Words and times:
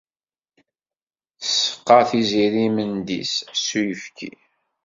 Tseqqa 1.39 1.97
Tiziri 2.09 2.61
imendi-is 2.67 3.33
s 3.63 3.65
uyefki. 3.79 4.31